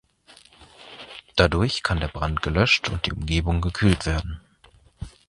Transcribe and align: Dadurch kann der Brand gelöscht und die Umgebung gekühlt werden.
Dadurch 1.35 1.83
kann 1.83 1.99
der 1.99 2.07
Brand 2.07 2.41
gelöscht 2.41 2.89
und 2.89 3.05
die 3.05 3.13
Umgebung 3.13 3.61
gekühlt 3.61 4.07
werden. 4.07 4.41